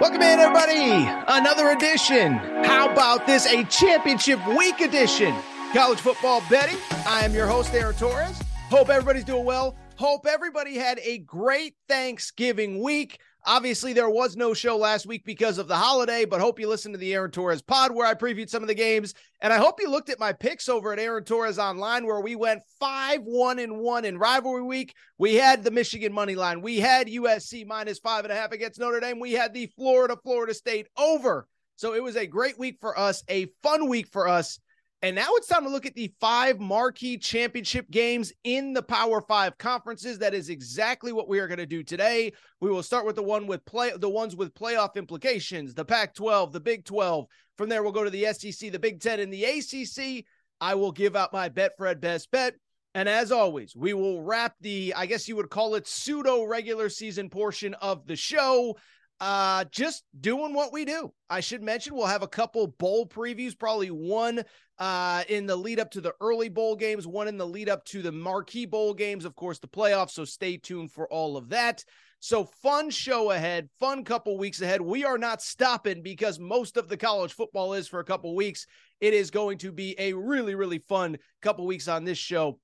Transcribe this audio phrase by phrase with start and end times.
[0.00, 1.08] Welcome in, everybody.
[1.26, 2.34] Another edition.
[2.62, 3.46] How about this?
[3.46, 5.34] A championship week edition.
[5.72, 6.76] College football betting.
[7.04, 8.40] I am your host, Aaron Torres.
[8.70, 9.74] Hope everybody's doing well.
[9.96, 13.18] Hope everybody had a great Thanksgiving week.
[13.44, 16.94] Obviously, there was no show last week because of the holiday, but hope you listened
[16.94, 19.14] to the Aaron Torres pod where I previewed some of the games.
[19.40, 22.34] And I hope you looked at my picks over at Aaron Torres Online where we
[22.36, 24.94] went 5 1 and 1 in rivalry week.
[25.18, 28.80] We had the Michigan money line, we had USC minus five and a half against
[28.80, 31.46] Notre Dame, we had the Florida, Florida State over.
[31.76, 34.58] So it was a great week for us, a fun week for us.
[35.00, 39.20] And now it's time to look at the five marquee championship games in the Power
[39.20, 40.18] Five conferences.
[40.18, 42.32] That is exactly what we are going to do today.
[42.60, 46.50] We will start with the one with play, the ones with playoff implications, the Pac-12,
[46.50, 47.26] the Big 12.
[47.56, 50.24] From there, we'll go to the SEC, the Big 10, and the ACC.
[50.60, 52.54] I will give out my Betfred best bet.
[52.96, 56.88] And as always, we will wrap the, I guess you would call it pseudo regular
[56.88, 58.76] season portion of the show
[59.20, 63.58] uh just doing what we do i should mention we'll have a couple bowl previews
[63.58, 64.44] probably one
[64.78, 67.84] uh in the lead up to the early bowl games one in the lead up
[67.84, 71.48] to the marquee bowl games of course the playoffs so stay tuned for all of
[71.50, 71.84] that.
[72.20, 74.80] So fun show ahead fun couple weeks ahead.
[74.80, 78.66] We are not stopping because most of the college football is for a couple weeks.
[79.00, 82.58] It is going to be a really really fun couple weeks on this show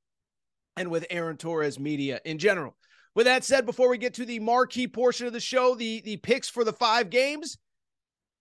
[0.76, 2.76] and with aaron torres media in general.
[3.14, 6.16] With that said, before we get to the marquee portion of the show, the, the
[6.16, 7.58] picks for the five games,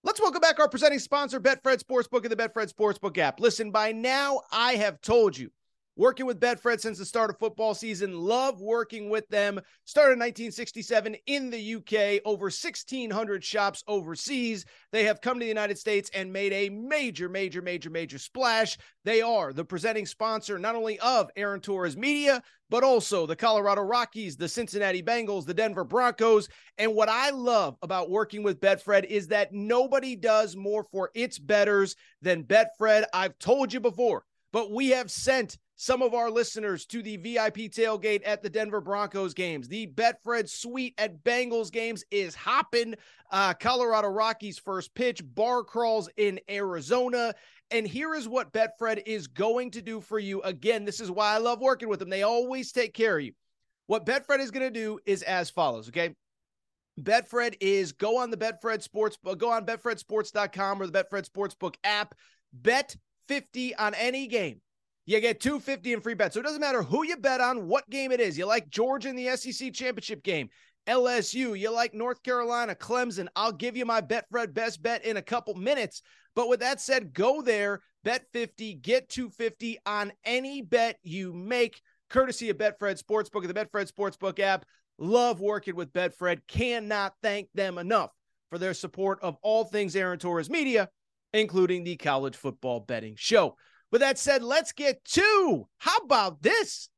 [0.04, 3.40] let's welcome back our presenting sponsor, Betfred Sportsbook and the Betfred Sportsbook app.
[3.40, 5.52] Listen, by now I have told you
[5.96, 8.18] Working with Betfred since the start of football season.
[8.18, 9.62] Love working with them.
[9.86, 14.66] Started in 1967 in the UK, over 1,600 shops overseas.
[14.92, 18.76] They have come to the United States and made a major, major, major, major splash.
[19.06, 23.84] They are the presenting sponsor not only of Aaron Torres Media, but also the Colorado
[23.84, 26.50] Rockies, the Cincinnati Bengals, the Denver Broncos.
[26.80, 31.38] And what I love about working with Betfred is that nobody does more for its
[31.38, 33.06] bettors than Betfred.
[33.14, 37.72] I've told you before, but we have sent some of our listeners to the VIP
[37.72, 39.68] tailgate at the Denver Broncos games.
[39.68, 42.96] The Betfred suite at Bengals games is hopping.
[43.32, 47.34] Uh, Colorado Rockies first pitch, bar crawls in Arizona.
[47.72, 50.42] And here is what Betfred is going to do for you.
[50.44, 52.10] Again, this is why I love working with them.
[52.10, 53.34] They always take care of you.
[53.88, 56.16] What Betfred is going to do is as follows, okay?
[57.02, 62.14] Betfred is go on the Betfred Sports, go on betfredsports.com or the Betfred Sportsbook app.
[62.54, 62.96] Bet
[63.28, 64.62] 50 on any game
[65.06, 66.34] you get 250 in free bets.
[66.34, 68.38] So it doesn't matter who you bet on, what game it is.
[68.38, 70.50] You like Georgia in the SEC championship game,
[70.88, 73.28] LSU, you like North Carolina, Clemson.
[73.36, 76.02] I'll give you my Betfred best bet in a couple minutes.
[76.36, 81.82] But with that said, go there, bet 50, get 250 on any bet you make,
[82.10, 84.66] courtesy of Betfred Sportsbook and the Betfred Sportsbook app.
[84.98, 86.40] Love working with Betfred.
[86.48, 88.12] Cannot thank them enough
[88.50, 90.90] for their support of all things Aaron Torres Media,
[91.34, 93.56] including the college football betting show.
[93.94, 96.90] With that said, let's get to how about this?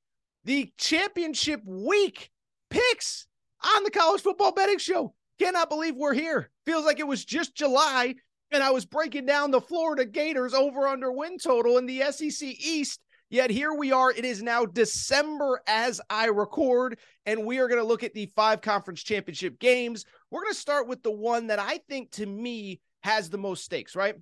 [0.45, 2.31] The championship week
[2.69, 3.27] picks
[3.75, 5.13] on the college football betting show.
[5.37, 6.49] Cannot believe we're here.
[6.65, 8.15] Feels like it was just July
[8.49, 12.47] and I was breaking down the Florida Gators over under win total in the SEC
[12.47, 13.01] East.
[13.29, 14.11] Yet here we are.
[14.11, 18.31] It is now December as I record, and we are going to look at the
[18.37, 20.05] five conference championship games.
[20.31, 23.65] We're going to start with the one that I think to me has the most
[23.65, 24.15] stakes, right?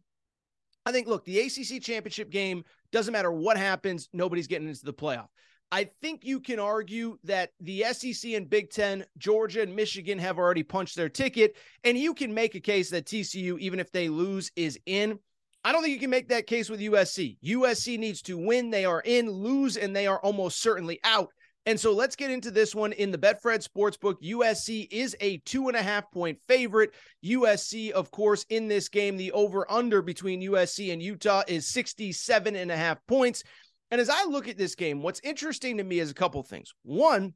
[0.86, 4.94] I think, look, the ACC championship game doesn't matter what happens, nobody's getting into the
[4.94, 5.28] playoff.
[5.72, 10.38] I think you can argue that the SEC and Big Ten, Georgia and Michigan have
[10.38, 14.08] already punched their ticket, and you can make a case that TCU, even if they
[14.08, 15.18] lose, is in.
[15.64, 17.38] I don't think you can make that case with USC.
[17.44, 18.70] USC needs to win.
[18.70, 21.30] They are in, lose, and they are almost certainly out.
[21.66, 24.22] And so let's get into this one in the Betfred Sportsbook.
[24.22, 26.94] USC is a two and a half point favorite.
[27.24, 32.56] USC, of course, in this game, the over under between USC and Utah is 67
[32.56, 33.44] and a half points.
[33.92, 36.74] And as I look at this game, what's interesting to me is a couple things.
[36.84, 37.34] One,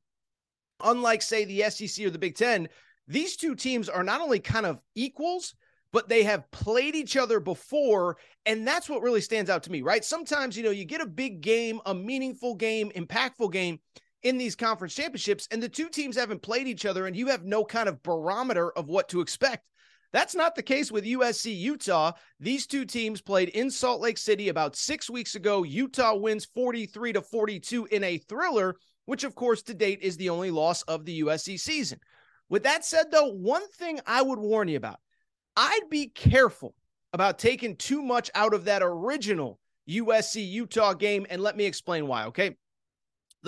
[0.83, 2.67] unlike, say, the SEC or the Big Ten,
[3.07, 5.55] these two teams are not only kind of equals,
[5.93, 8.17] but they have played each other before.
[8.45, 10.03] And that's what really stands out to me, right?
[10.03, 13.79] Sometimes, you know, you get a big game, a meaningful game, impactful game
[14.23, 17.43] in these conference championships, and the two teams haven't played each other, and you have
[17.43, 19.63] no kind of barometer of what to expect.
[20.13, 22.13] That's not the case with USC Utah.
[22.39, 25.63] These two teams played in Salt Lake City about six weeks ago.
[25.63, 28.75] Utah wins 43 to 42 in a thriller,
[29.05, 31.99] which, of course, to date is the only loss of the USC season.
[32.49, 34.99] With that said, though, one thing I would warn you about
[35.55, 36.73] I'd be careful
[37.11, 39.59] about taking too much out of that original
[39.89, 41.25] USC Utah game.
[41.29, 42.55] And let me explain why, okay?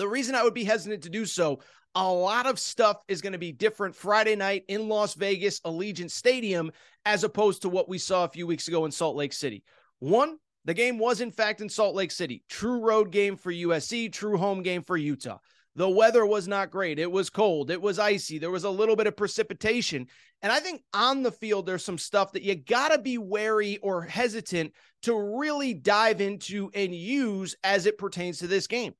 [0.00, 1.60] The reason I would be hesitant to do so,
[1.94, 6.10] a lot of stuff is going to be different Friday night in Las Vegas, Allegiant
[6.10, 6.72] Stadium,
[7.04, 9.62] as opposed to what we saw a few weeks ago in Salt Lake City.
[9.98, 12.42] One, the game was in fact in Salt Lake City.
[12.48, 15.36] True road game for USC, true home game for Utah.
[15.76, 16.98] The weather was not great.
[16.98, 17.70] It was cold.
[17.70, 18.38] It was icy.
[18.38, 20.06] There was a little bit of precipitation.
[20.40, 23.76] And I think on the field, there's some stuff that you got to be wary
[23.82, 28.94] or hesitant to really dive into and use as it pertains to this game.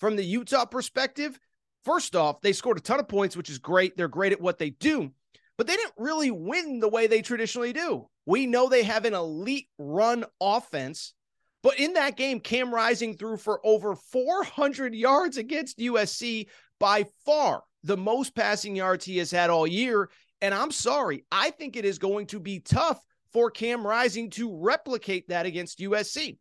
[0.00, 1.38] From the Utah perspective,
[1.84, 3.96] first off, they scored a ton of points, which is great.
[3.96, 5.12] They're great at what they do,
[5.56, 8.08] but they didn't really win the way they traditionally do.
[8.26, 11.14] We know they have an elite run offense
[11.62, 16.46] but in that game, Cam Rising threw for over 400 yards against USC,
[16.78, 20.08] by far the most passing yards he has had all year.
[20.40, 22.98] And I'm sorry, I think it is going to be tough
[23.32, 26.38] for Cam Rising to replicate that against USC.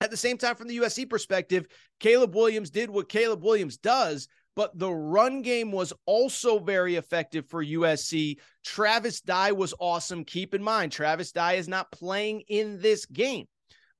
[0.00, 1.66] At the same time, from the USC perspective,
[1.98, 7.46] Caleb Williams did what Caleb Williams does, but the run game was also very effective
[7.46, 8.38] for USC.
[8.64, 10.24] Travis Dye was awesome.
[10.24, 13.46] Keep in mind, Travis Dye is not playing in this game.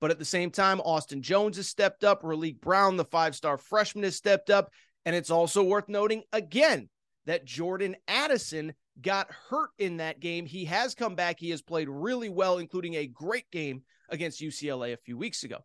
[0.00, 2.22] But at the same time, Austin Jones has stepped up.
[2.22, 4.70] Raleek Brown, the five star freshman, has stepped up.
[5.04, 6.88] And it's also worth noting again
[7.26, 10.46] that Jordan Addison got hurt in that game.
[10.46, 11.38] He has come back.
[11.38, 15.58] He has played really well, including a great game against UCLA a few weeks ago.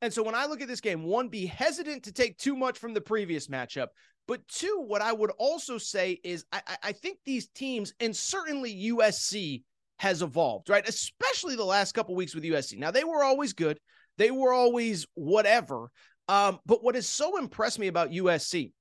[0.00, 2.78] And so when I look at this game, one, be hesitant to take too much
[2.78, 3.88] from the previous matchup.
[4.28, 8.90] But two, what I would also say is I, I think these teams, and certainly
[8.90, 9.62] USC,
[9.98, 10.88] has evolved, right?
[10.88, 12.78] Especially the last couple weeks with USC.
[12.78, 13.80] Now, they were always good,
[14.16, 15.90] they were always whatever.
[16.28, 18.72] Um, but what has so impressed me about USC,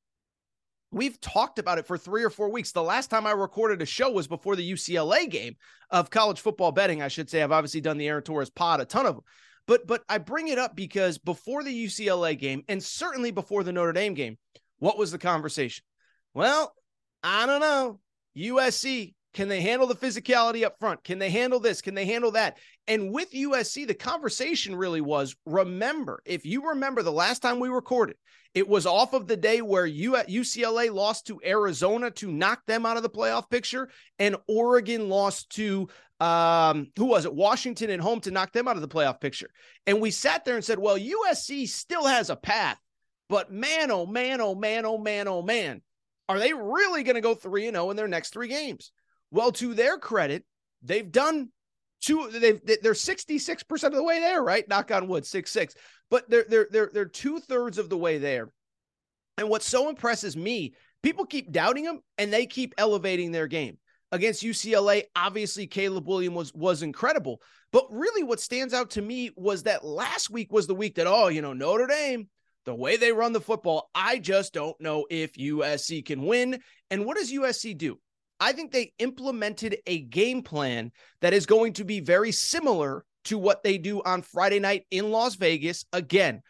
[0.92, 2.72] we've talked about it for three or four weeks.
[2.72, 5.56] The last time I recorded a show was before the UCLA game
[5.90, 7.42] of college football betting, I should say.
[7.42, 9.24] I've obviously done the Aaron Torres pod, a ton of them.
[9.68, 13.74] But but I bring it up because before the UCLA game, and certainly before the
[13.74, 14.38] Notre Dame game,
[14.80, 15.84] what was the conversation?
[16.34, 16.74] Well,
[17.22, 18.00] I don't know.
[18.38, 21.04] USC can they handle the physicality up front?
[21.04, 21.80] Can they handle this?
[21.80, 22.58] Can they handle that?
[22.88, 27.70] And with USC, the conversation really was remember, if you remember the last time we
[27.70, 28.16] recorded,
[28.56, 32.98] it was off of the day where UCLA lost to Arizona to knock them out
[32.98, 35.88] of the playoff picture, and Oregon lost to
[36.20, 37.36] um, who was it?
[37.36, 39.52] Washington at home to knock them out of the playoff picture.
[39.86, 42.80] And we sat there and said, well, USC still has a path,
[43.30, 45.84] but man, oh man, oh man, oh man, oh man,
[46.28, 48.92] are they really going to go 3 and 0 in their next three games?
[49.32, 50.44] Well, to their credit,
[50.82, 51.50] they've done
[52.02, 54.68] two they've they're 66% of the way there, right?
[54.68, 55.74] Knock on wood, 6-6.
[56.10, 58.50] But they're they're they're they're two-thirds of the way there.
[59.38, 63.78] And what so impresses me, people keep doubting them and they keep elevating their game.
[64.12, 67.42] Against UCLA, obviously Caleb Williams was was incredible.
[67.72, 71.08] But really what stands out to me was that last week was the week that,
[71.08, 72.30] oh, you know, Notre Dame,
[72.66, 76.62] the way they run the football, I just don't know if USC can win.
[76.90, 78.00] And what does USC do?
[78.40, 80.92] I think they implemented a game plan
[81.22, 85.12] that is going to be very similar to what they do on Friday night in
[85.12, 85.86] Las Vegas.
[85.92, 86.42] Again,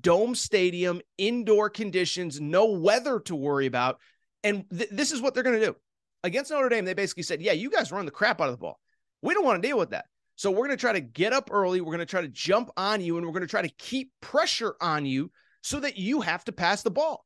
[0.00, 3.98] dome stadium, indoor conditions, no weather to worry about.
[4.44, 5.76] And th- this is what they're going to do.
[6.24, 8.58] Against Notre Dame, they basically said, Yeah, you guys run the crap out of the
[8.58, 8.78] ball.
[9.22, 10.06] We don't want to deal with that.
[10.36, 11.80] So we're going to try to get up early.
[11.80, 14.10] We're going to try to jump on you and we're going to try to keep
[14.20, 15.30] pressure on you
[15.62, 17.24] so that you have to pass the ball.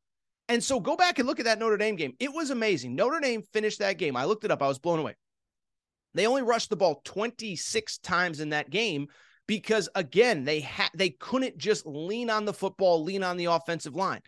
[0.49, 2.15] And so go back and look at that Notre Dame game.
[2.21, 2.95] It was amazing.
[2.95, 4.17] Notre Dame finished that game.
[4.17, 4.62] I looked it up.
[4.62, 5.17] I was blown away.
[6.15, 9.09] They only rushed the ball 26 times in that game
[9.47, 13.95] because again, they had they couldn't just lean on the football, lean on the offensive
[13.95, 14.21] line.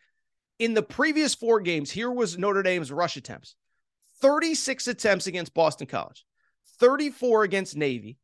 [0.59, 3.55] In the previous four games, here was Notre Dame's rush attempts.
[4.21, 6.27] 36 attempts against Boston College,
[6.81, 8.19] 34 against Navy,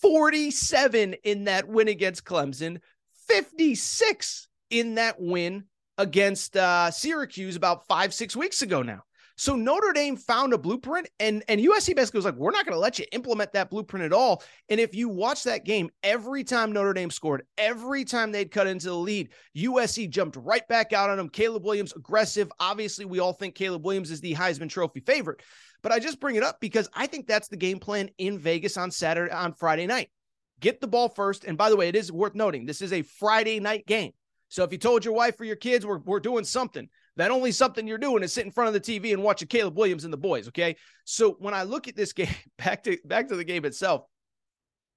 [0.00, 2.78] 47 in that win against Clemson,
[3.26, 5.64] 56 in that win
[5.98, 9.02] against uh, Syracuse about five, six weeks ago now.
[9.36, 12.76] So Notre Dame found a blueprint, and and USC basically was like, "We're not going
[12.76, 16.44] to let you implement that blueprint at all." And if you watch that game, every
[16.44, 20.92] time Notre Dame scored, every time they'd cut into the lead, USC jumped right back
[20.92, 21.28] out on them.
[21.28, 22.50] Caleb Williams aggressive.
[22.60, 25.42] Obviously, we all think Caleb Williams is the Heisman Trophy favorite,
[25.82, 28.76] but I just bring it up because I think that's the game plan in Vegas
[28.76, 30.10] on Saturday on Friday night.
[30.60, 33.02] Get the ball first, and by the way, it is worth noting this is a
[33.02, 34.12] Friday night game.
[34.54, 37.50] So if you told your wife or your kids we're, we're doing something, that only
[37.50, 40.12] something you're doing is sit in front of the TV and watching Caleb Williams and
[40.12, 40.46] the boys.
[40.46, 40.76] Okay.
[41.02, 44.04] So when I look at this game, back to back to the game itself,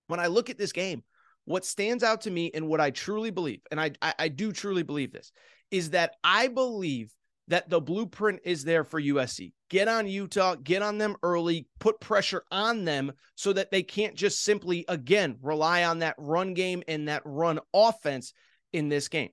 [0.05, 1.01] when I look at this game,
[1.45, 4.51] what stands out to me and what I truly believe, and I, I, I do
[4.51, 5.31] truly believe this,
[5.71, 7.11] is that I believe
[7.47, 9.53] that the blueprint is there for USC.
[9.71, 14.13] Get on Utah, get on them early, put pressure on them so that they can't
[14.13, 18.33] just simply, again, rely on that run game and that run offense
[18.71, 19.31] in this game.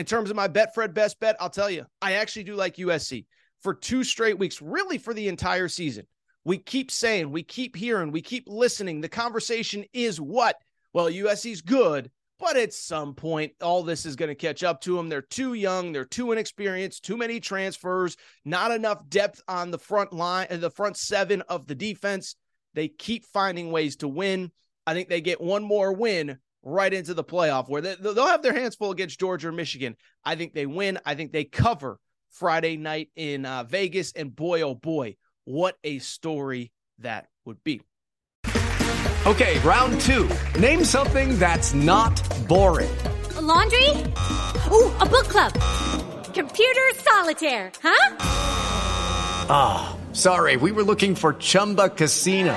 [0.00, 3.26] In terms of my Betfred best bet, I'll tell you, I actually do like USC
[3.60, 6.06] for two straight weeks, really for the entire season.
[6.42, 9.02] We keep saying, we keep hearing, we keep listening.
[9.02, 10.56] The conversation is what?
[10.94, 14.96] Well, USC's good, but at some point, all this is going to catch up to
[14.96, 15.10] them.
[15.10, 18.16] They're too young, they're too inexperienced, too many transfers,
[18.46, 22.36] not enough depth on the front line, uh, the front seven of the defense.
[22.72, 24.50] They keep finding ways to win.
[24.86, 28.42] I think they get one more win right into the playoff where they, will have
[28.42, 29.96] their hands full against Georgia or Michigan.
[30.24, 30.98] I think they win.
[31.04, 31.98] I think they cover
[32.30, 34.12] Friday night in uh, Vegas.
[34.12, 37.80] And boy, oh boy, what a story that would be.
[39.26, 40.28] Okay, round two.
[40.58, 42.16] Name something that's not
[42.48, 42.90] boring.
[43.36, 43.90] A laundry?
[44.70, 45.52] Ooh, a book club.
[46.32, 48.16] Computer solitaire, huh?
[49.52, 52.56] Ah, oh, sorry, we were looking for Chumba Casino.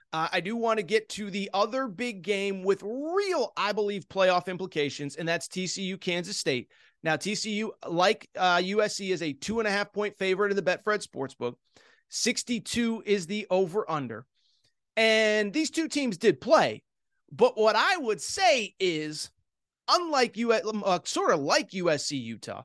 [0.13, 4.09] Uh, I do want to get to the other big game with real, I believe,
[4.09, 6.69] playoff implications, and that's TCU Kansas State.
[7.03, 10.61] Now, TCU, like uh, USC, is a two and a half point favorite in the
[10.61, 11.55] Betfred Sportsbook.
[12.09, 14.25] 62 is the over under.
[14.97, 16.83] And these two teams did play.
[17.31, 19.31] But what I would say is,
[19.87, 22.63] unlike you, uh, sort of like USC Utah,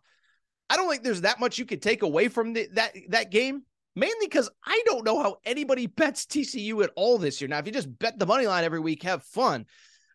[0.68, 3.62] I don't think there's that much you could take away from the, that that game
[3.96, 7.48] mainly because I don't know how anybody bets TCU at all this year.
[7.48, 9.66] Now, if you just bet the money line every week, have fun.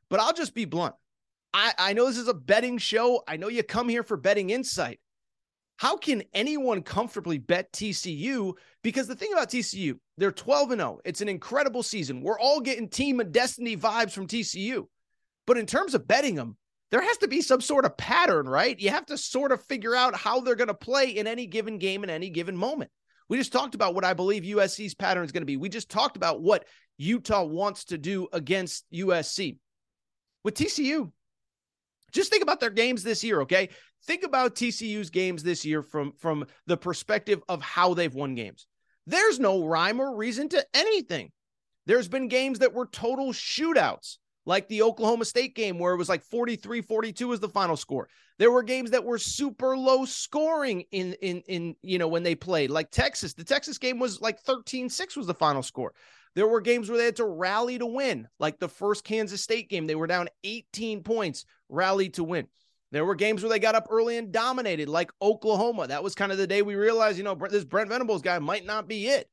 [0.09, 0.95] But I'll just be blunt.
[1.53, 3.23] I, I know this is a betting show.
[3.27, 4.99] I know you come here for betting insight.
[5.77, 8.53] How can anyone comfortably bet TCU?
[8.83, 10.99] Because the thing about TCU, they're 12 and 0.
[11.03, 12.21] It's an incredible season.
[12.21, 14.85] We're all getting team destiny vibes from TCU.
[15.47, 16.55] But in terms of betting them,
[16.91, 18.79] there has to be some sort of pattern, right?
[18.79, 21.79] You have to sort of figure out how they're going to play in any given
[21.79, 22.91] game in any given moment.
[23.31, 25.55] We just talked about what I believe USC's pattern is going to be.
[25.55, 26.65] We just talked about what
[26.97, 29.57] Utah wants to do against USC.
[30.43, 31.13] With TCU,
[32.11, 33.69] just think about their games this year, okay?
[34.05, 38.67] Think about TCU's games this year from from the perspective of how they've won games.
[39.07, 41.31] There's no rhyme or reason to anything.
[41.85, 46.09] There's been games that were total shootouts like the Oklahoma State game where it was
[46.09, 48.07] like 43 42 was the final score.
[48.37, 52.35] There were games that were super low scoring in in in you know when they
[52.35, 53.33] played like Texas.
[53.33, 55.93] The Texas game was like 13-6 was the final score.
[56.33, 59.69] There were games where they had to rally to win, like the first Kansas State
[59.69, 59.85] game.
[59.85, 62.47] They were down 18 points, rallied to win.
[62.91, 65.87] There were games where they got up early and dominated, like Oklahoma.
[65.87, 68.65] That was kind of the day we realized, you know, this Brent Venables guy might
[68.65, 69.29] not be it.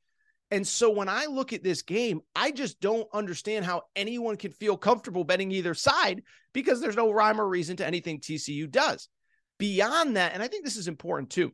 [0.51, 4.51] And so when I look at this game, I just don't understand how anyone can
[4.51, 6.23] feel comfortable betting either side
[6.55, 9.09] because there's no rhyme or reason to anything TCU does.
[9.59, 11.53] Beyond that, and I think this is important too,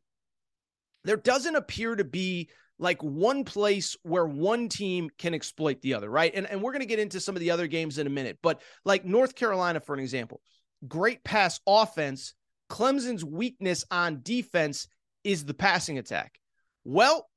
[1.05, 6.09] there doesn't appear to be like one place where one team can exploit the other,
[6.09, 6.33] right?
[6.35, 8.39] And, and we're going to get into some of the other games in a minute,
[8.43, 10.41] but like North Carolina, for an example,
[10.87, 12.35] great pass offense.
[12.71, 14.89] Clemson's weakness on defense
[15.23, 16.39] is the passing attack.
[16.85, 17.29] Well,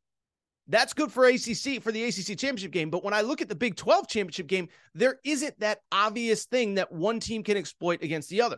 [0.68, 2.90] That's good for ACC for the ACC championship game.
[2.90, 6.76] But when I look at the Big 12 championship game, there isn't that obvious thing
[6.76, 8.58] that one team can exploit against the other.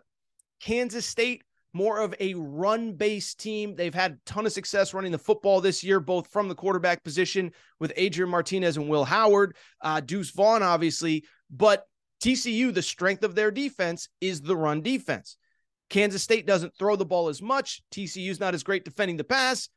[0.60, 3.76] Kansas State, more of a run based team.
[3.76, 7.04] They've had a ton of success running the football this year, both from the quarterback
[7.04, 11.26] position with Adrian Martinez and Will Howard, uh, Deuce Vaughn, obviously.
[11.52, 11.86] But
[12.24, 15.38] TCU, the strength of their defense is the run defense.
[15.90, 17.82] Kansas State doesn't throw the ball as much.
[17.92, 19.70] TCU's not as great defending the pass.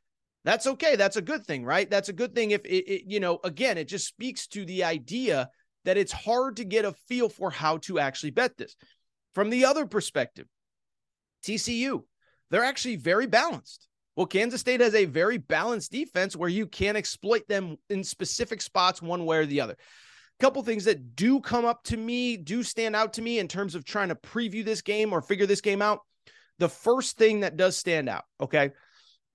[0.45, 0.95] That's okay.
[0.95, 1.89] That's a good thing, right?
[1.89, 4.83] That's a good thing if it, it, you know, again, it just speaks to the
[4.83, 5.49] idea
[5.85, 8.75] that it's hard to get a feel for how to actually bet this.
[9.35, 10.47] From the other perspective,
[11.45, 12.03] TCU,
[12.49, 13.87] they're actually very balanced.
[14.15, 18.61] Well, Kansas State has a very balanced defense where you can exploit them in specific
[18.61, 19.73] spots one way or the other.
[19.73, 23.47] A couple things that do come up to me, do stand out to me in
[23.47, 26.01] terms of trying to preview this game or figure this game out.
[26.59, 28.71] The first thing that does stand out, okay,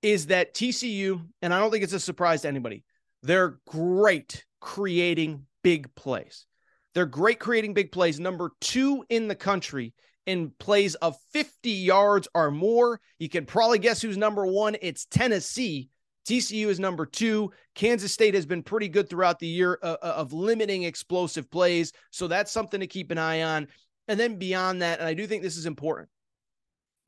[0.02, 2.84] is that TCU, and I don't think it's a surprise to anybody,
[3.22, 6.46] they're great creating big plays.
[6.94, 8.18] They're great creating big plays.
[8.18, 9.92] Number two in the country
[10.26, 13.00] in plays of 50 yards or more.
[13.18, 14.76] You can probably guess who's number one.
[14.82, 15.88] It's Tennessee.
[16.28, 17.50] TCU is number two.
[17.74, 21.92] Kansas State has been pretty good throughout the year uh, uh, of limiting explosive plays.
[22.10, 23.68] So that's something to keep an eye on.
[24.08, 26.10] And then beyond that, and I do think this is important,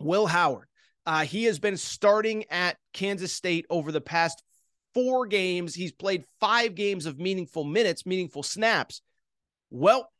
[0.00, 0.69] Will Howard.
[1.06, 4.42] Uh, he has been starting at Kansas State over the past
[4.94, 5.74] four games.
[5.74, 9.00] He's played five games of meaningful minutes, meaningful snaps.
[9.70, 10.10] Well,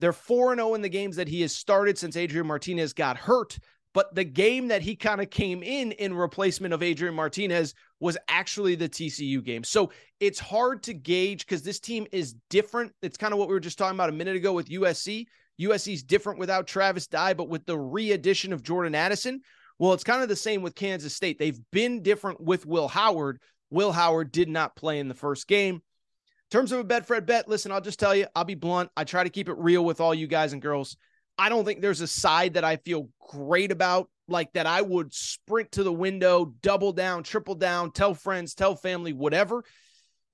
[0.00, 3.58] they're 4 0 in the games that he has started since Adrian Martinez got hurt.
[3.94, 8.18] But the game that he kind of came in in replacement of Adrian Martinez was
[8.28, 9.64] actually the TCU game.
[9.64, 9.90] So
[10.20, 12.92] it's hard to gauge because this team is different.
[13.00, 15.24] It's kind of what we were just talking about a minute ago with USC.
[15.58, 19.40] USC's different without Travis Dye, but with the re addition of Jordan Addison,
[19.78, 21.38] well, it's kind of the same with Kansas State.
[21.38, 23.40] They've been different with Will Howard.
[23.70, 25.76] Will Howard did not play in the first game.
[25.76, 28.90] In terms of a Betfred bet, listen, I'll just tell you, I'll be blunt.
[28.96, 30.96] I try to keep it real with all you guys and girls.
[31.38, 35.12] I don't think there's a side that I feel great about, like that I would
[35.12, 39.64] sprint to the window, double down, triple down, tell friends, tell family, whatever.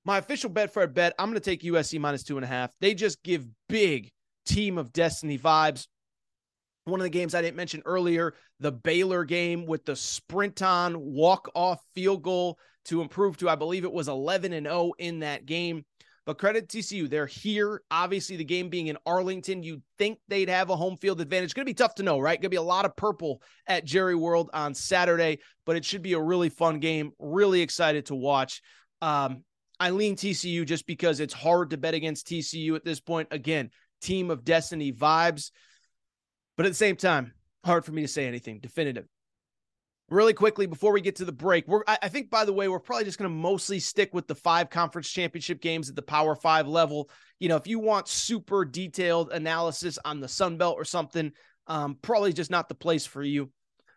[0.05, 2.71] My official Betfred bet, I'm going to take USC minus two and a half.
[2.81, 4.11] They just give big
[4.47, 5.87] team of destiny vibes.
[6.85, 11.01] One of the games I didn't mention earlier, the Baylor game with the sprint on
[11.01, 15.21] walk off field goal to improve to, I believe it was 11 and 0 in
[15.21, 15.85] that game.
[16.25, 17.83] But credit TCU, they're here.
[17.91, 21.53] Obviously, the game being in Arlington, you'd think they'd have a home field advantage.
[21.55, 22.37] Going to be tough to know, right?
[22.37, 26.03] Going to be a lot of purple at Jerry World on Saturday, but it should
[26.03, 27.11] be a really fun game.
[27.19, 28.63] Really excited to watch.
[29.01, 29.43] Um,
[29.81, 33.29] I lean TCU just because it's hard to bet against TCU at this point.
[33.33, 35.51] Again, team of destiny vibes,
[36.57, 37.33] but at the same time,
[37.65, 39.07] hard for me to say anything definitive.
[40.11, 42.79] Really quickly before we get to the break we're i think by the way we're
[42.79, 46.35] probably just going to mostly stick with the five conference championship games at the power
[46.35, 47.09] five level.
[47.41, 51.33] You know if you want super detailed analysis on the sun belt or something
[51.67, 53.51] um, probably just not the place for you.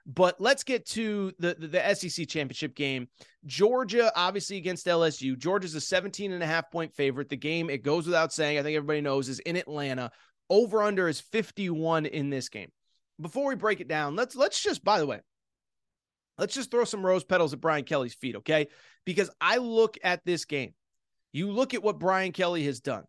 [0.07, 3.09] But let's get to the, the, the sec championship game.
[3.45, 7.27] Georgia obviously against lsu georgia's a 17 and a half point favorite.
[7.27, 10.11] The game it goes without saying i think everybody knows is in atlanta
[10.49, 12.69] over under is 51 in this game
[13.21, 15.21] before we break it down let's let's just by the way
[16.37, 18.67] Let's just throw some rose petals at Brian Kelly's feet, okay?
[19.05, 20.73] Because I look at this game.
[21.31, 23.03] You look at what Brian Kelly has done.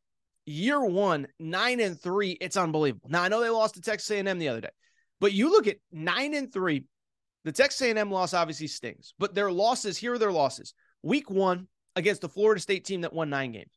[0.46, 3.08] Year one, nine and three, it's unbelievable.
[3.10, 4.70] Now I know they lost to Texas A&M the other day,
[5.20, 6.84] but you look at nine and three.
[7.44, 10.74] The Texas A&M loss obviously stings, but their losses here are their losses.
[11.02, 13.75] Week one against the Florida State team that won nine games.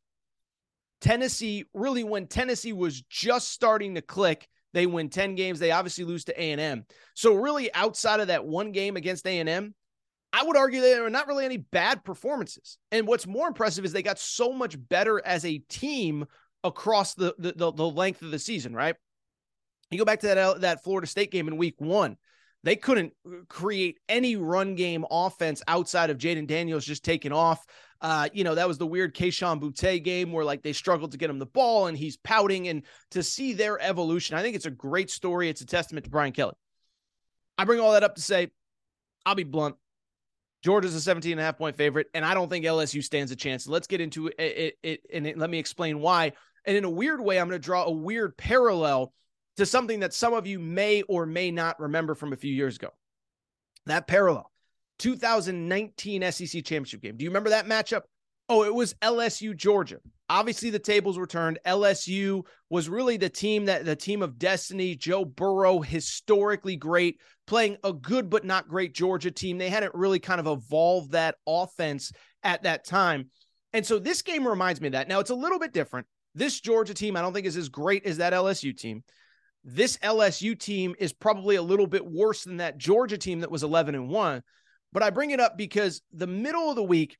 [1.01, 5.59] Tennessee, really, when Tennessee was just starting to click, they win 10 games.
[5.59, 6.85] They obviously lose to A&M.
[7.15, 9.73] So really outside of that one game against A&M,
[10.31, 12.77] I would argue there are not really any bad performances.
[12.91, 16.25] And what's more impressive is they got so much better as a team
[16.63, 18.95] across the the, the, the length of the season, right?
[19.89, 22.15] You go back to that that Florida State game in week 1.
[22.63, 27.65] They couldn't uh, create any run game offense outside of Jayden Daniels just taking off.
[28.01, 31.17] Uh, you know, that was the weird Kayshon Boutte game where like they struggled to
[31.17, 32.67] get him the ball and he's pouting.
[32.67, 35.49] And to see their evolution, I think it's a great story.
[35.49, 36.55] It's a testament to Brian Kelly.
[37.57, 38.51] I bring all that up to say,
[39.25, 39.75] I'll be blunt.
[40.63, 43.35] Georgia's a 17 and a half point favorite, and I don't think LSU stands a
[43.35, 43.67] chance.
[43.67, 46.33] Let's get into it, it, it and it, let me explain why.
[46.65, 49.13] And in a weird way, I'm going to draw a weird parallel
[49.57, 52.75] to something that some of you may or may not remember from a few years
[52.75, 52.89] ago.
[53.85, 54.51] That parallel
[54.99, 57.17] 2019 SEC championship game.
[57.17, 58.01] Do you remember that matchup?
[58.47, 59.97] Oh, it was LSU Georgia.
[60.27, 61.59] Obviously, the tables were turned.
[61.65, 64.95] LSU was really the team that the team of destiny.
[64.95, 69.57] Joe Burrow, historically great, playing a good but not great Georgia team.
[69.57, 72.11] They hadn't really kind of evolved that offense
[72.43, 73.29] at that time.
[73.73, 75.07] And so this game reminds me of that.
[75.07, 76.07] Now it's a little bit different.
[76.33, 79.03] This Georgia team, I don't think is as great as that LSU team.
[79.63, 83.63] This LSU team is probably a little bit worse than that Georgia team that was
[83.63, 84.41] 11 and 1.
[84.91, 87.17] But I bring it up because the middle of the week,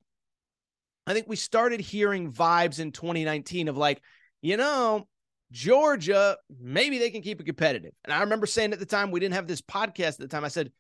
[1.05, 4.01] I think we started hearing vibes in 2019 of like,
[4.41, 5.08] you know,
[5.51, 7.93] Georgia, maybe they can keep it competitive.
[8.03, 10.43] And I remember saying at the time, we didn't have this podcast at the time.
[10.43, 10.71] I said,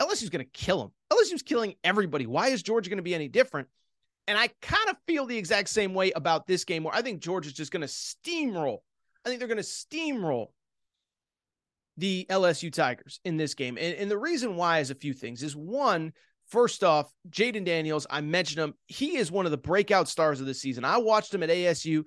[0.00, 0.92] LSU's going to kill them.
[1.12, 2.26] LSU's killing everybody.
[2.26, 3.68] Why is Georgia going to be any different?
[4.26, 7.20] And I kind of feel the exact same way about this game where I think
[7.20, 8.78] Georgia's just going to steamroll.
[9.24, 10.48] I think they're going to steamroll
[11.96, 13.78] the LSU Tigers in this game.
[13.80, 15.42] And, and the reason why is a few things.
[15.42, 16.12] Is one,
[16.48, 18.74] first off, Jayden Daniels, I mentioned him.
[18.86, 20.84] He is one of the breakout stars of the season.
[20.84, 22.04] I watched him at ASU.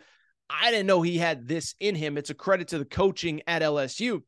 [0.50, 2.18] I didn't know he had this in him.
[2.18, 4.22] It's a credit to the coaching at LSU.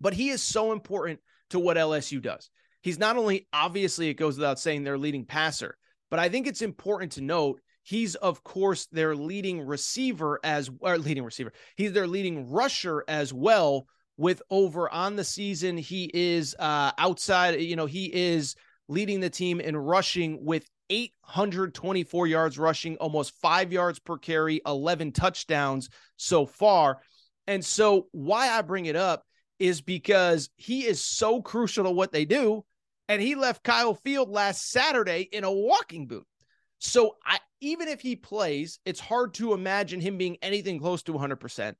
[0.00, 2.50] But he is so important to what LSU does.
[2.82, 5.76] He's not only, obviously, it goes without saying, their leading passer,
[6.10, 10.98] but I think it's important to note he's, of course, their leading receiver as or
[10.98, 11.52] leading receiver.
[11.76, 13.86] He's their leading rusher as well.
[14.18, 18.54] With over on the season, he is uh, outside, you know, he is
[18.88, 25.12] leading the team in rushing with 824 yards rushing, almost five yards per carry, 11
[25.12, 26.98] touchdowns so far.
[27.46, 29.22] And so, why I bring it up
[29.58, 32.64] is because he is so crucial to what they do.
[33.08, 36.26] And he left Kyle Field last Saturday in a walking boot.
[36.78, 41.12] So I even if he plays, it's hard to imagine him being anything close to
[41.12, 41.74] 100%.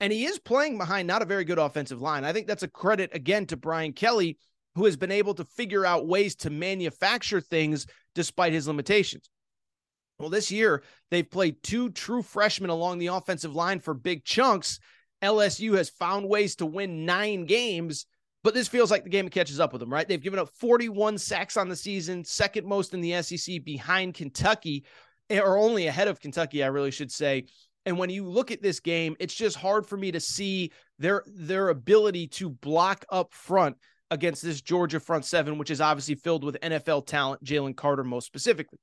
[0.00, 2.24] And he is playing behind not a very good offensive line.
[2.24, 4.38] I think that's a credit again to Brian Kelly,
[4.74, 9.28] who has been able to figure out ways to manufacture things despite his limitations.
[10.18, 14.80] Well, this year, they've played two true freshmen along the offensive line for big chunks.
[15.22, 18.06] LSU has found ways to win nine games,
[18.44, 20.06] but this feels like the game catches up with them, right?
[20.06, 24.84] They've given up 41 sacks on the season, second most in the SEC behind Kentucky,
[25.30, 27.46] eh, or only ahead of Kentucky, I really should say.
[27.88, 31.24] And when you look at this game, it's just hard for me to see their
[31.26, 33.78] their ability to block up front
[34.10, 38.26] against this Georgia front seven, which is obviously filled with NFL talent, Jalen Carter most
[38.26, 38.78] specifically.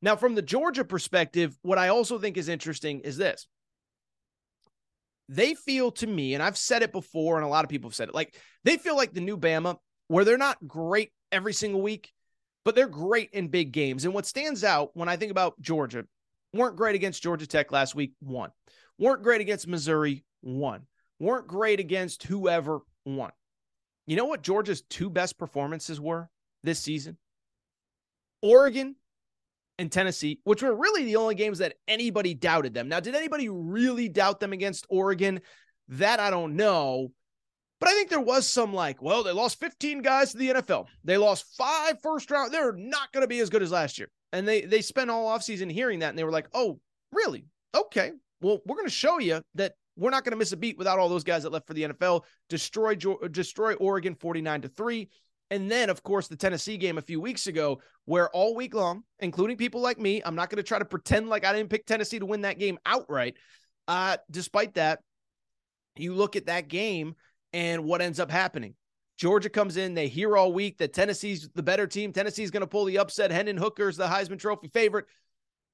[0.00, 3.48] Now, from the Georgia perspective, what I also think is interesting is this
[5.28, 7.96] they feel to me, and I've said it before, and a lot of people have
[7.96, 11.82] said it, like they feel like the new Bama, where they're not great every single
[11.82, 12.12] week,
[12.64, 14.04] but they're great in big games.
[14.04, 16.04] And what stands out when I think about Georgia,
[16.54, 18.50] weren't great against Georgia Tech last week, one.
[18.98, 20.86] Weren't great against Missouri, one.
[21.18, 23.32] Weren't great against whoever, one.
[24.06, 26.28] You know what Georgia's two best performances were
[26.62, 27.16] this season?
[28.42, 28.96] Oregon
[29.78, 32.88] and Tennessee, which were really the only games that anybody doubted them.
[32.88, 35.40] Now, did anybody really doubt them against Oregon?
[35.88, 37.12] That I don't know.
[37.80, 40.86] But I think there was some like, well, they lost 15 guys to the NFL.
[41.02, 42.52] They lost five first round.
[42.52, 44.08] They're not going to be as good as last year.
[44.34, 46.80] And they they spent all offseason hearing that and they were like, "Oh,
[47.12, 47.46] really?
[47.74, 48.12] Okay.
[48.40, 50.98] Well, we're going to show you that we're not going to miss a beat without
[50.98, 52.22] all those guys that left for the NFL.
[52.48, 52.96] Destroy
[53.30, 55.08] destroy Oregon 49 to 3.
[55.50, 59.04] And then, of course, the Tennessee game a few weeks ago, where all week long,
[59.20, 61.86] including people like me, I'm not going to try to pretend like I didn't pick
[61.86, 63.36] Tennessee to win that game outright.
[63.86, 65.00] Uh, despite that,
[65.96, 67.14] you look at that game
[67.52, 68.74] and what ends up happening.
[69.16, 72.12] Georgia comes in, they hear all week that Tennessee's the better team.
[72.12, 73.30] Tennessee's going to pull the upset.
[73.30, 75.06] Hendon Hooker's the Heisman Trophy favorite.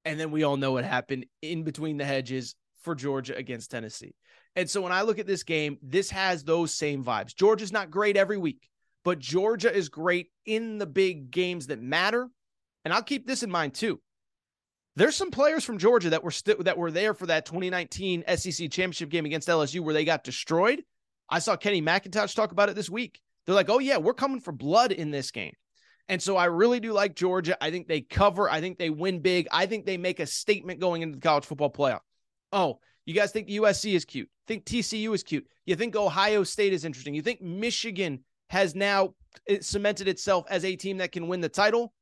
[0.04, 4.14] And then we all know what happened in between the hedges for Georgia against Tennessee.
[4.56, 7.34] And so when I look at this game, this has those same vibes.
[7.34, 8.70] Georgia's not great every week
[9.04, 12.28] but Georgia is great in the big games that matter.
[12.84, 14.00] And I'll keep this in mind too.
[14.96, 16.32] There's some players from Georgia that were
[16.64, 20.82] that were there for that 2019 SEC championship game against LSU where they got destroyed.
[21.28, 23.20] I saw Kenny McIntosh talk about it this week.
[23.50, 25.54] They're like, "Oh yeah, we're coming for blood in this game."
[26.08, 27.56] And so I really do like Georgia.
[27.60, 28.48] I think they cover.
[28.48, 29.48] I think they win big.
[29.50, 32.00] I think they make a statement going into the college football playoff.
[32.52, 34.28] Oh, you guys think USC is cute?
[34.46, 35.46] Think TCU is cute?
[35.66, 37.12] You think Ohio State is interesting?
[37.12, 39.14] You think Michigan has now
[39.48, 41.92] eh, cemented itself as a team that can win the title.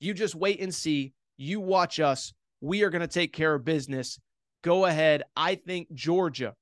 [0.00, 1.12] You just wait and see.
[1.36, 2.32] You watch us.
[2.60, 4.18] We are going to take care of business.
[4.62, 5.22] Go ahead.
[5.36, 6.56] I think Georgia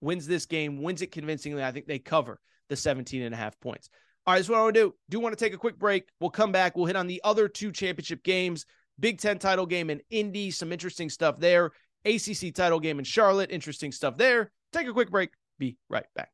[0.00, 1.62] wins this game, wins it convincingly.
[1.62, 2.40] I think they cover
[2.74, 3.88] the 17 and a half points.
[4.26, 4.94] All right, that's what I want to do.
[5.10, 6.08] Do want to take a quick break.
[6.20, 6.76] We'll come back.
[6.76, 8.66] We'll hit on the other two championship games
[8.98, 11.72] Big Ten title game in Indy, some interesting stuff there.
[12.04, 14.52] ACC title game in Charlotte, interesting stuff there.
[14.72, 15.30] Take a quick break.
[15.58, 16.33] Be right back.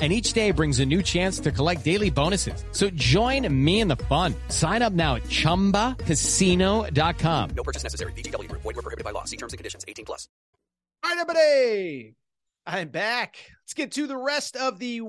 [0.00, 2.64] And each day brings a new chance to collect daily bonuses.
[2.70, 4.36] So join me in the fun.
[4.46, 7.50] Sign up now at ChumbaCasino.com.
[7.56, 8.12] No purchase necessary.
[8.12, 8.62] VGW Group.
[8.62, 9.24] Void were prohibited by law.
[9.24, 9.84] See terms and conditions.
[9.88, 10.28] 18 plus.
[11.02, 12.14] All right, everybody.
[12.66, 13.38] I'm back.
[13.64, 15.00] Let's get to the rest of the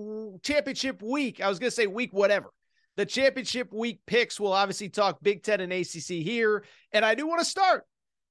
[0.44, 1.42] championship week.
[1.42, 2.50] I was going to say week whatever.
[2.96, 4.40] The championship week picks.
[4.40, 6.64] We'll obviously talk Big Ten and ACC here.
[6.92, 7.86] And I do want to start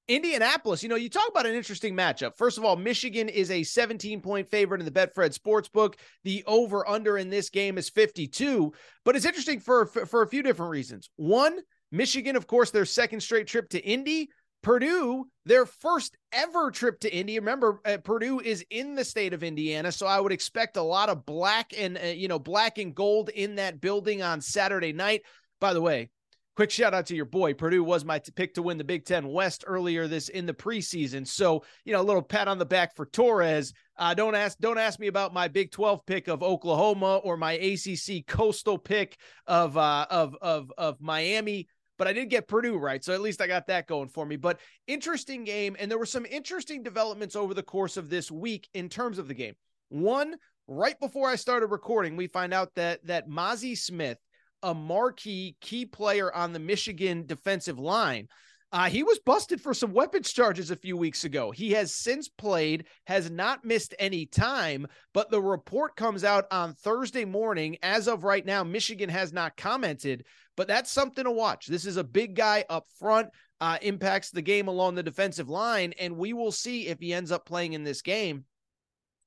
[0.09, 0.83] Indianapolis.
[0.83, 2.37] You know, you talk about an interesting matchup.
[2.37, 5.95] First of all, Michigan is a 17 point favorite in the Betfred Sportsbook.
[6.25, 8.73] The over under in this game is 52.
[9.05, 11.11] But it's interesting for, for, a few different reasons.
[11.17, 11.59] One,
[11.93, 14.31] Michigan, of course, their second straight trip to Indy.
[14.63, 17.39] Purdue, their first ever trip to Indy.
[17.39, 21.09] Remember, uh, Purdue is in the state of Indiana, so I would expect a lot
[21.09, 25.23] of black and uh, you know black and gold in that building on Saturday night.
[25.61, 26.11] By the way,
[26.59, 27.55] quick shout out to your boy.
[27.55, 30.53] Purdue was my t- pick to win the Big Ten West earlier this in the
[30.53, 31.25] preseason.
[31.25, 33.73] So you know, a little pat on the back for Torres.
[33.97, 37.53] Uh, don't ask don't ask me about my Big Twelve pick of Oklahoma or my
[37.53, 43.05] ACC Coastal pick of uh, of of of Miami but I did get Purdue right.
[43.05, 44.35] So at least I got that going for me.
[44.35, 45.77] But interesting game.
[45.79, 49.29] And there were some interesting developments over the course of this week in terms of
[49.29, 49.55] the game.
[49.91, 50.37] One,
[50.69, 54.19] right before I started recording, we find out that that Mazi Smith,
[54.63, 58.29] a marquee key player on the Michigan defensive line,
[58.71, 61.51] uh, he was busted for some weapons charges a few weeks ago.
[61.51, 66.75] He has since played, has not missed any time, but the report comes out on
[66.75, 67.79] Thursday morning.
[67.83, 71.67] As of right now, Michigan has not commented, but that's something to watch.
[71.67, 73.29] This is a big guy up front,
[73.63, 77.33] uh, impacts the game along the defensive line, and we will see if he ends
[77.33, 78.45] up playing in this game.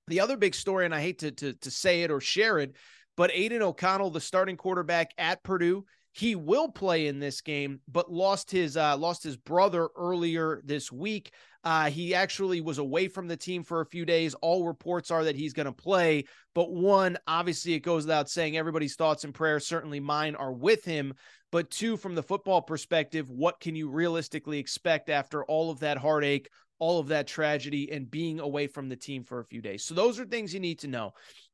[0.07, 2.75] The other big story, and I hate to, to, to say it or share it,
[3.21, 8.11] but Aidan O'Connell, the starting quarterback at Purdue, he will play in this game, but
[8.11, 11.31] lost his uh, lost his brother earlier this week.
[11.63, 14.33] Uh, he actually was away from the team for a few days.
[14.41, 16.23] All reports are that he's going to play,
[16.55, 20.83] but one, obviously, it goes without saying, everybody's thoughts and prayers, certainly mine, are with
[20.83, 21.13] him.
[21.51, 25.99] But two, from the football perspective, what can you realistically expect after all of that
[25.99, 29.85] heartache, all of that tragedy, and being away from the team for a few days?
[29.85, 31.11] So those are things you need to know.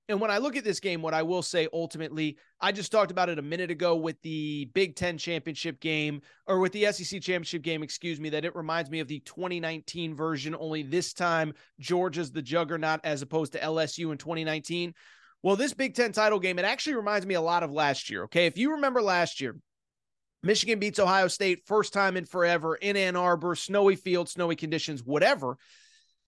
[0.09, 3.11] And when I look at this game, what I will say ultimately, I just talked
[3.11, 7.21] about it a minute ago with the Big Ten championship game or with the SEC
[7.21, 11.53] championship game, excuse me, that it reminds me of the 2019 version, only this time
[11.79, 14.93] Georgia's the juggernaut as opposed to LSU in 2019.
[15.43, 18.23] Well, this Big Ten title game, it actually reminds me a lot of last year.
[18.23, 18.45] Okay.
[18.45, 19.57] If you remember last year,
[20.41, 25.03] Michigan beats Ohio State first time in forever in Ann Arbor, snowy field, snowy conditions,
[25.03, 25.57] whatever.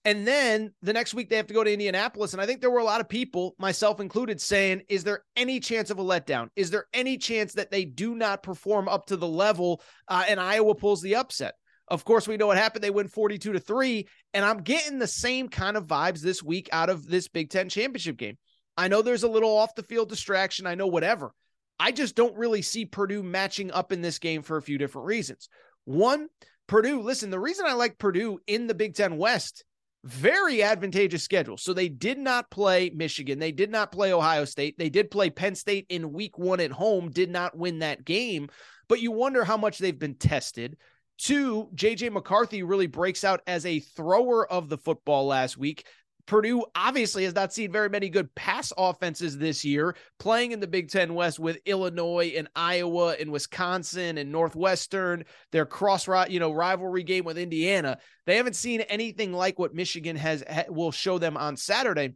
[0.09, 2.33] And then the next week they have to go to Indianapolis.
[2.33, 5.59] And I think there were a lot of people, myself included, saying, Is there any
[5.59, 6.47] chance of a letdown?
[6.55, 10.39] Is there any chance that they do not perform up to the level uh, and
[10.39, 11.53] Iowa pulls the upset?
[11.89, 12.83] Of course, we know what happened.
[12.83, 14.07] They win 42 to 3.
[14.33, 17.69] And I'm getting the same kind of vibes this week out of this Big Ten
[17.69, 18.39] championship game.
[18.75, 20.65] I know there's a little off the field distraction.
[20.65, 21.33] I know whatever.
[21.79, 25.05] I just don't really see Purdue matching up in this game for a few different
[25.05, 25.49] reasons.
[25.85, 26.29] One,
[26.65, 29.65] Purdue, listen, the reason I like Purdue in the Big Ten West
[30.03, 31.57] very advantageous schedule.
[31.57, 33.39] So they did not play Michigan.
[33.39, 34.77] They did not play Ohio State.
[34.77, 38.49] They did play Penn State in week one at home, did not win that game.
[38.87, 40.77] But you wonder how much they've been tested.
[41.17, 45.85] Two, JJ McCarthy really breaks out as a thrower of the football last week.
[46.29, 50.67] Purdue obviously has not seen very many good pass offenses this year, playing in the
[50.67, 55.25] Big Ten West with Illinois and Iowa and Wisconsin and Northwestern.
[55.51, 57.97] Their cross you know rivalry game with Indiana.
[58.27, 62.13] They haven't seen anything like what Michigan has will show them on Saturday.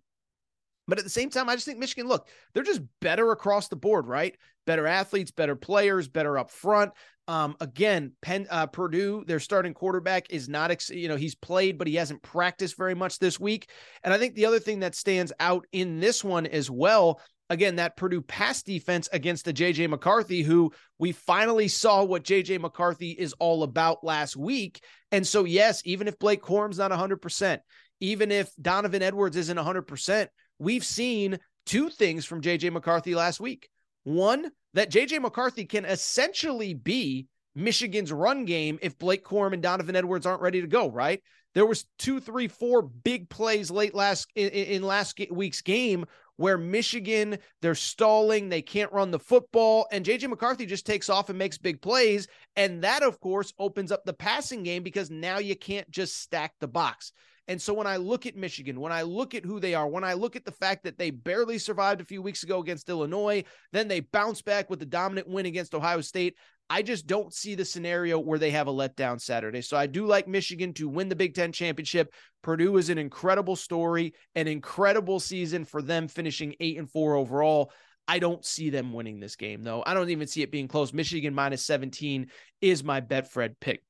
[0.87, 3.75] But at the same time, I just think Michigan, look, they're just better across the
[3.75, 4.35] board, right?
[4.65, 6.91] Better athletes, better players, better up front.
[7.27, 11.77] Um, again, Penn, uh, Purdue, their starting quarterback is not, ex- you know, he's played,
[11.77, 13.69] but he hasn't practiced very much this week.
[14.03, 17.77] And I think the other thing that stands out in this one as well, again,
[17.77, 23.11] that Purdue pass defense against the JJ McCarthy, who we finally saw what JJ McCarthy
[23.11, 24.83] is all about last week.
[25.13, 27.59] And so, yes, even if Blake Corum's not 100%,
[28.01, 30.27] even if Donovan Edwards isn't 100%,
[30.63, 33.69] we've seen two things from JJ McCarthy last week.
[34.03, 39.95] One, that JJ McCarthy can essentially be Michigan's run game if Blake Corum and Donovan
[39.95, 41.21] Edwards aren't ready to go, right?
[41.53, 46.05] There was two, three, four big plays late last in, in last week's game
[46.37, 51.29] where Michigan they're stalling, they can't run the football, and JJ McCarthy just takes off
[51.29, 55.37] and makes big plays, and that of course opens up the passing game because now
[55.37, 57.11] you can't just stack the box.
[57.47, 60.03] And so when I look at Michigan, when I look at who they are, when
[60.03, 63.43] I look at the fact that they barely survived a few weeks ago against Illinois,
[63.73, 66.35] then they bounce back with the dominant win against Ohio State,
[66.69, 69.61] I just don't see the scenario where they have a letdown Saturday.
[69.61, 72.13] So I do like Michigan to win the Big Ten championship.
[72.41, 77.71] Purdue is an incredible story, an incredible season for them finishing eight and four overall.
[78.07, 79.83] I don't see them winning this game, though.
[79.85, 80.93] I don't even see it being close.
[80.93, 82.27] Michigan minus 17
[82.61, 83.83] is my Betfred pick.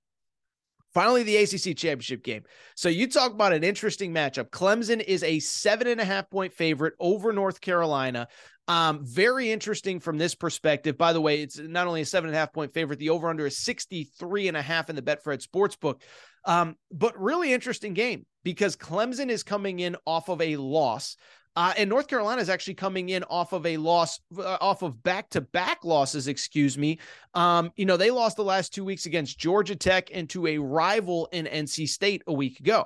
[0.93, 2.43] Finally, the ACC championship game.
[2.75, 4.49] So you talk about an interesting matchup.
[4.49, 8.27] Clemson is a seven and a half point favorite over North Carolina.
[8.67, 10.97] Um, very interesting from this perspective.
[10.97, 13.29] By the way, it's not only a seven and a half point favorite, the over
[13.29, 16.01] under is 63 and a half in the Betfred Sportsbook.
[16.45, 21.17] Um, but really interesting game because Clemson is coming in off of a loss.
[21.55, 25.03] Uh, and North Carolina is actually coming in off of a loss, uh, off of
[25.03, 26.99] back to back losses, excuse me.
[27.35, 30.57] Um, you know, they lost the last two weeks against Georgia Tech and to a
[30.57, 32.85] rival in NC State a week ago.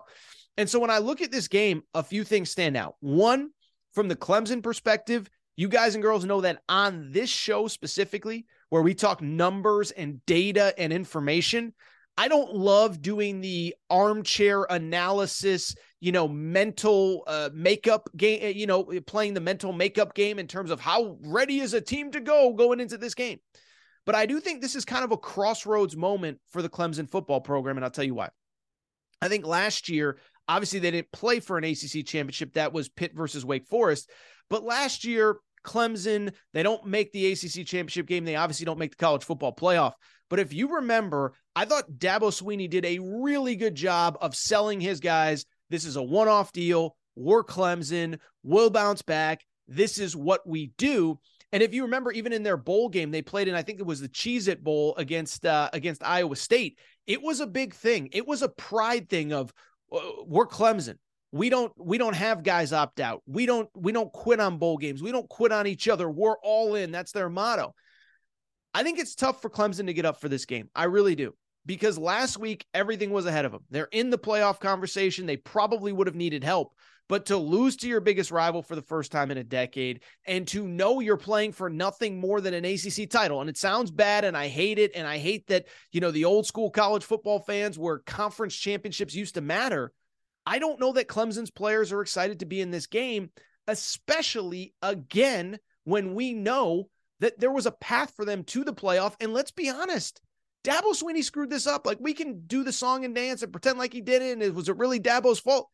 [0.58, 2.96] And so when I look at this game, a few things stand out.
[3.00, 3.52] One,
[3.94, 8.82] from the Clemson perspective, you guys and girls know that on this show specifically, where
[8.82, 11.74] we talk numbers and data and information,
[12.18, 18.68] I don't love doing the armchair analysis, you know, mental uh, makeup game, uh, you
[18.68, 22.20] know, playing the mental makeup game in terms of how ready is a team to
[22.20, 23.40] go going into this game.
[24.06, 27.42] But I do think this is kind of a crossroads moment for the Clemson football
[27.42, 27.78] program.
[27.78, 28.30] And I'll tell you why.
[29.22, 32.54] I think last year, obviously, they didn't play for an ACC championship.
[32.54, 34.10] That was Pitt versus Wake Forest.
[34.50, 38.24] But last year, Clemson, they don't make the ACC championship game.
[38.24, 39.94] They obviously don't make the college football playoff.
[40.30, 44.80] But if you remember, I thought Dabo Swinney did a really good job of selling
[44.80, 45.46] his guys.
[45.70, 46.96] This is a one off deal.
[47.16, 48.20] We're Clemson.
[48.44, 49.44] We'll bounce back.
[49.68, 51.20] This is what we do.
[51.52, 53.86] And if you remember, even in their bowl game, they played in, I think it
[53.86, 56.78] was the Cheez It Bowl against uh, against Iowa State.
[57.06, 58.10] It was a big thing.
[58.12, 59.54] It was a pride thing of
[59.92, 60.96] uh, we're Clemson.
[61.32, 63.22] We don't we don't have guys opt out.
[63.26, 65.02] We don't we don't quit on bowl games.
[65.02, 66.10] We don't quit on each other.
[66.10, 66.92] We're all in.
[66.92, 67.74] That's their motto.
[68.74, 70.70] I think it's tough for Clemson to get up for this game.
[70.76, 71.34] I really do.
[71.68, 73.62] Because last week, everything was ahead of them.
[73.70, 75.26] They're in the playoff conversation.
[75.26, 76.74] They probably would have needed help.
[77.10, 80.48] But to lose to your biggest rival for the first time in a decade and
[80.50, 84.26] to know you're playing for nothing more than an ACC title, and it sounds bad
[84.26, 84.92] and I hate it.
[84.96, 89.16] And I hate that, you know, the old school college football fans where conference championships
[89.16, 89.94] used to matter.
[90.46, 93.30] I don't know that Clemson's players are excited to be in this game,
[93.68, 99.16] especially again when we know that there was a path for them to the playoff.
[99.20, 100.22] And let's be honest,
[100.68, 101.86] Dabo Swinney screwed this up.
[101.86, 104.34] Like we can do the song and dance and pretend like he did it.
[104.34, 105.70] And it was it really Dabo's fault?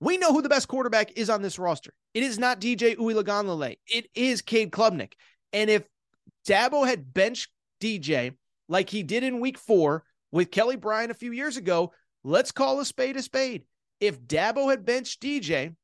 [0.00, 1.92] We know who the best quarterback is on this roster.
[2.14, 3.76] It is not DJ Uiagalelei.
[3.86, 5.12] It is Cade Klubnik.
[5.52, 5.84] And if
[6.48, 8.34] Dabo had benched DJ
[8.68, 11.92] like he did in week four with Kelly Bryant a few years ago,
[12.24, 13.64] let's call a spade a spade.
[14.00, 15.76] If Dabo had benched DJ,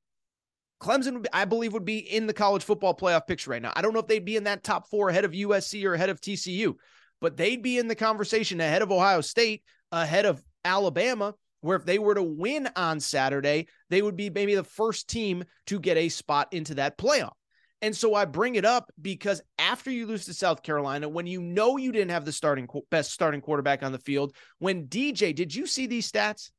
[0.80, 3.72] Clemson, I believe, would be in the college football playoff picture right now.
[3.76, 6.08] I don't know if they'd be in that top four ahead of USC or ahead
[6.08, 6.74] of TCU,
[7.20, 11.84] but they'd be in the conversation ahead of Ohio State, ahead of Alabama, where if
[11.84, 15.96] they were to win on Saturday, they would be maybe the first team to get
[15.96, 17.32] a spot into that playoff.
[17.80, 21.40] And so I bring it up because after you lose to South Carolina, when you
[21.40, 25.54] know you didn't have the starting best starting quarterback on the field, when DJ, did
[25.54, 26.50] you see these stats?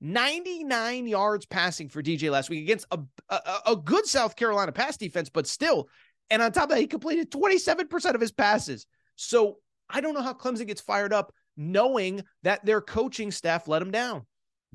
[0.00, 4.96] 99 yards passing for DJ last week against a, a, a, good South Carolina pass
[4.96, 5.88] defense, but still.
[6.30, 8.86] And on top of that, he completed 27% of his passes.
[9.16, 9.56] So
[9.90, 13.90] I don't know how Clemson gets fired up knowing that their coaching staff let them
[13.90, 14.26] down.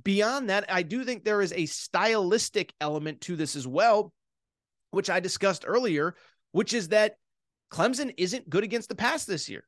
[0.03, 4.11] Beyond that, I do think there is a stylistic element to this as well,
[4.91, 6.15] which I discussed earlier,
[6.51, 7.15] which is that
[7.71, 9.63] Clemson isn't good against the pass this year.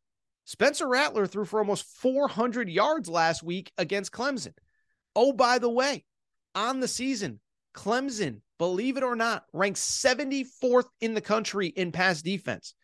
[0.45, 4.53] Spencer Rattler threw for almost 400 yards last week against Clemson.
[5.15, 6.05] Oh, by the way,
[6.53, 7.39] on the season,
[7.73, 12.75] Clemson, believe it or not, ranks 74th in the country in pass defense.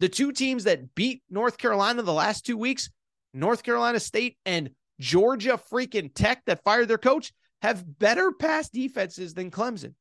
[0.00, 2.90] The two teams that beat North Carolina the last two weeks,
[3.32, 4.70] North Carolina State and
[5.00, 7.32] Georgia freaking Tech, that fired their coach,
[7.62, 9.94] have better pass defenses than Clemson.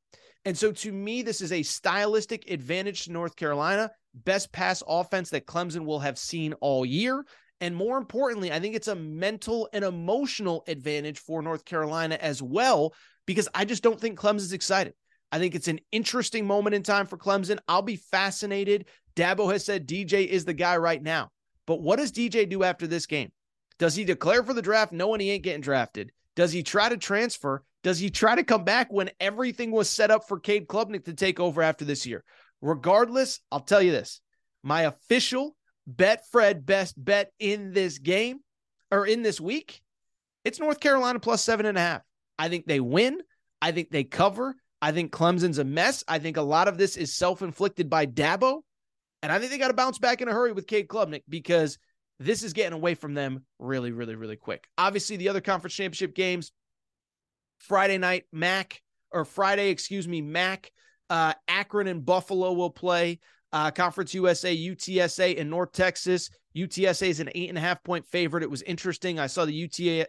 [0.43, 5.31] And so to me, this is a stylistic advantage to North Carolina, best pass offense
[5.31, 7.25] that Clemson will have seen all year.
[7.61, 12.41] And more importantly, I think it's a mental and emotional advantage for North Carolina as
[12.43, 12.93] well,
[13.25, 14.93] because I just don't think Clemson's excited.
[15.31, 17.57] I think it's an interesting moment in time for Clemson.
[17.67, 18.85] I'll be fascinated.
[19.15, 21.31] Dabo has said DJ is the guy right now.
[21.67, 23.31] But what does DJ do after this game?
[23.79, 26.11] Does he declare for the draft knowing he ain't getting drafted?
[26.35, 27.63] Does he try to transfer?
[27.83, 31.13] Does he try to come back when everything was set up for Cade Klubnik to
[31.13, 32.23] take over after this year?
[32.61, 34.21] Regardless, I'll tell you this
[34.63, 35.55] my official
[35.89, 38.39] Betfred best bet in this game
[38.91, 39.81] or in this week,
[40.43, 42.01] it's North Carolina plus seven and a half.
[42.39, 43.21] I think they win.
[43.61, 44.55] I think they cover.
[44.81, 46.03] I think Clemson's a mess.
[46.07, 48.61] I think a lot of this is self inflicted by Dabo.
[49.25, 51.79] And I think they got to bounce back in a hurry with Cade Klubnik because
[52.19, 54.67] this is getting away from them really, really, really quick.
[54.77, 56.51] Obviously, the other conference championship games,
[57.57, 60.71] Friday night, MAC, or Friday, excuse me, MAC,
[61.09, 63.17] uh, Akron and Buffalo will play.
[63.51, 66.29] Uh, Conference USA, UTSA, and North Texas.
[66.55, 68.43] UTSA is an eight and a half point favorite.
[68.43, 69.17] It was interesting.
[69.17, 70.05] I saw the UTA,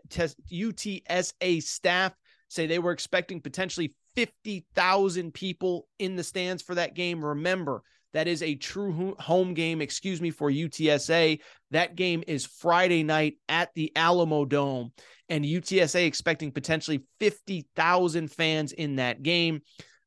[0.53, 2.12] UTSA staff
[2.49, 7.25] say they were expecting potentially 50,000 people in the stands for that game.
[7.25, 7.83] Remember,
[8.17, 11.39] that is a true home game, excuse me, for UTSA.
[11.73, 14.91] That game is Friday night at the Alamodome,
[15.29, 19.61] and UTSA expecting potentially 50,000 fans in that game.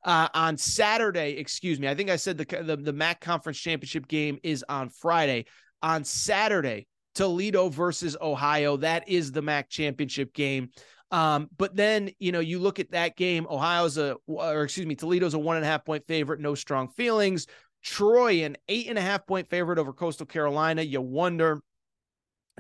[0.04, 4.08] Uh, on Saturday, excuse me, I think I said the, the the MAC conference championship
[4.08, 5.46] game is on Friday.
[5.84, 8.78] On Saturday, Toledo versus Ohio.
[8.78, 10.72] That is the MAC championship game.
[11.12, 14.96] Um, but then, you know, you look at that game, Ohio's a, or excuse me,
[14.96, 17.48] Toledo's a one and a half point favorite, no strong feelings.
[17.84, 20.82] Troy, an eight and a half point favorite over Coastal Carolina.
[20.82, 21.62] You wonder,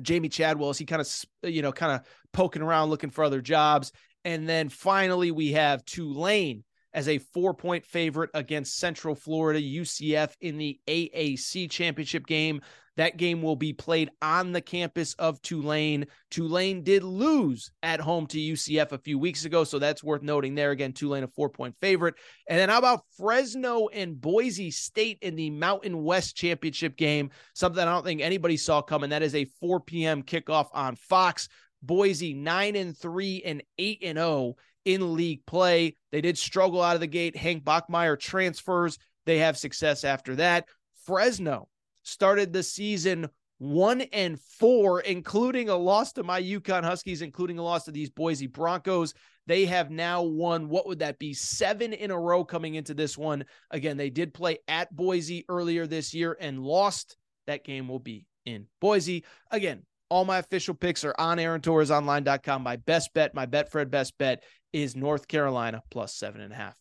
[0.01, 3.41] Jamey Chadwell, is he kind of, you know, kind of poking around looking for other
[3.41, 3.91] jobs?
[4.25, 6.63] And then finally, we have Tulane
[6.93, 12.61] as a four point favorite against Central Florida UCF in the AAC championship game.
[12.99, 16.05] That game will be played on the campus of Tulane.
[16.29, 20.53] Tulane did lose at home to UCF a few weeks ago, so that's worth noting
[20.53, 20.71] there.
[20.71, 22.15] Again, Tulane a four point favorite.
[22.49, 27.29] And then how about Fresno and Boise State in the Mountain West championship game?
[27.55, 29.11] Something I don't think anybody saw coming.
[29.11, 30.21] That is a 4 p.m.
[30.21, 31.47] kickoff on Fox.
[31.81, 35.95] Boise 9 and 3 and 8 and 0 in league play.
[36.11, 37.37] They did struggle out of the gate.
[37.37, 38.97] Hank Bachmeier transfers.
[39.25, 40.65] They have success after that.
[41.05, 41.69] Fresno
[42.03, 43.29] started the season
[43.59, 48.09] one and four, including a loss to my UConn Huskies, including a loss to these
[48.09, 49.13] Boise Broncos.
[49.47, 51.33] They have now won, what would that be?
[51.33, 53.43] Seven in a row coming into this one.
[53.71, 57.17] Again, they did play at Boise earlier this year and lost.
[57.47, 59.25] That game will be in Boise.
[59.51, 62.63] Again, all my official picks are on AaronTorresOnline.com.
[62.63, 66.77] My best bet, my Betfred best bet is North Carolina plus seven and a half.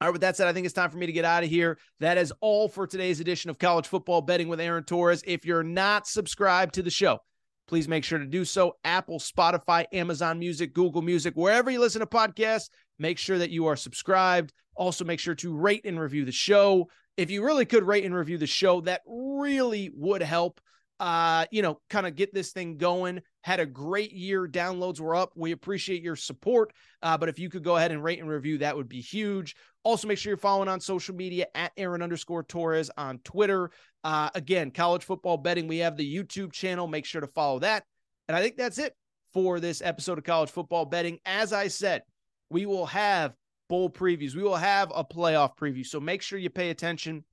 [0.00, 1.50] All right, with that said, I think it's time for me to get out of
[1.50, 1.76] here.
[1.98, 5.24] That is all for today's edition of College Football Betting with Aaron Torres.
[5.26, 7.18] If you're not subscribed to the show,
[7.66, 8.76] please make sure to do so.
[8.84, 12.68] Apple, Spotify, Amazon Music, Google Music, wherever you listen to podcasts,
[13.00, 14.52] make sure that you are subscribed.
[14.76, 16.88] Also, make sure to rate and review the show.
[17.16, 20.60] If you really could rate and review the show, that really would help
[21.00, 23.22] uh, you know, kind of get this thing going.
[23.42, 24.48] Had a great year.
[24.48, 25.32] Downloads were up.
[25.36, 26.72] We appreciate your support.
[27.02, 29.54] Uh, but if you could go ahead and rate and review, that would be huge.
[29.88, 33.70] Also, make sure you're following on social media at Aaron underscore Torres on Twitter.
[34.04, 35.66] Uh, again, college football betting.
[35.66, 36.86] We have the YouTube channel.
[36.86, 37.84] Make sure to follow that.
[38.28, 38.94] And I think that's it
[39.32, 41.20] for this episode of college football betting.
[41.24, 42.02] As I said,
[42.50, 43.32] we will have
[43.70, 44.34] bowl previews.
[44.34, 45.86] We will have a playoff preview.
[45.86, 47.24] So make sure you pay attention.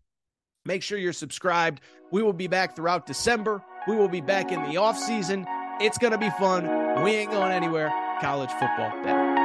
[0.63, 1.81] Make sure you're subscribed.
[2.13, 3.61] We will be back throughout December.
[3.85, 5.45] We will be back in the off season.
[5.81, 7.03] It's going to be fun.
[7.03, 7.91] We ain't going anywhere.
[8.21, 9.44] College football better.